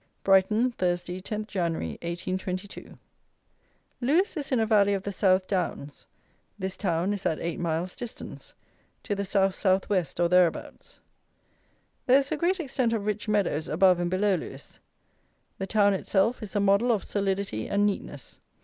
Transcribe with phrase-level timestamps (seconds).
[0.23, 2.97] Brighton, Thursday, 10 Jan., 1822.
[4.01, 6.07] Lewes is in a valley of the South Downs,
[6.57, 8.55] this town is at eight miles' distance,
[9.03, 10.99] to the south south west or thereabouts.
[12.07, 14.79] There is a great extent of rich meadows above and below Lewes.
[15.59, 18.39] The town itself is a model of solidity and neatness.